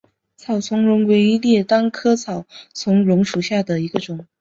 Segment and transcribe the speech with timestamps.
[0.35, 4.25] 草苁蓉为列当科草苁蓉属下的一个种。